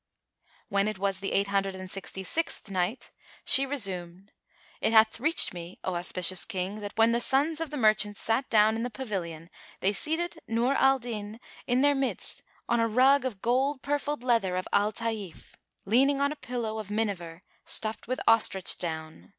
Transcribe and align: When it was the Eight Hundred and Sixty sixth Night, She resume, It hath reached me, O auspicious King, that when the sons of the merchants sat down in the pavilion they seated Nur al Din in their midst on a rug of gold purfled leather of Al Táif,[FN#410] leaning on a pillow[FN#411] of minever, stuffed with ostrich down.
When 0.69 0.87
it 0.87 0.97
was 0.97 1.19
the 1.19 1.31
Eight 1.31 1.49
Hundred 1.49 1.75
and 1.75 1.87
Sixty 1.87 2.23
sixth 2.23 2.71
Night, 2.71 3.11
She 3.45 3.67
resume, 3.67 4.31
It 4.81 4.93
hath 4.93 5.19
reached 5.19 5.53
me, 5.53 5.77
O 5.83 5.93
auspicious 5.93 6.43
King, 6.43 6.79
that 6.79 6.97
when 6.97 7.11
the 7.11 7.21
sons 7.21 7.61
of 7.61 7.69
the 7.69 7.77
merchants 7.77 8.19
sat 8.19 8.49
down 8.49 8.75
in 8.75 8.81
the 8.81 8.89
pavilion 8.89 9.51
they 9.79 9.93
seated 9.93 10.39
Nur 10.47 10.73
al 10.73 10.97
Din 10.97 11.39
in 11.67 11.81
their 11.81 11.93
midst 11.93 12.41
on 12.67 12.79
a 12.79 12.87
rug 12.87 13.25
of 13.25 13.43
gold 13.43 13.83
purfled 13.83 14.23
leather 14.23 14.55
of 14.57 14.67
Al 14.73 14.91
Táif,[FN#410] 14.91 15.53
leaning 15.85 16.19
on 16.19 16.31
a 16.31 16.35
pillow[FN#411] 16.35 16.79
of 16.81 16.89
minever, 16.89 17.41
stuffed 17.63 18.07
with 18.07 18.19
ostrich 18.27 18.79
down. 18.79 19.29